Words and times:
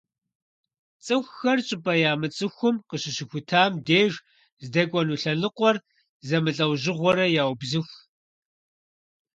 ЦӀыхухэр 1.05 1.59
щӀыпӀэ 1.67 1.93
ямыцӀыхум 2.11 2.75
къыщыщыхутам 2.87 3.71
деж 3.85 4.13
здэкӀуэну 4.63 5.19
лъэныкъуэр 5.21 5.75
зэмылӀэужьыгъуэурэ 6.27 7.25
яубзыху. 7.41 7.97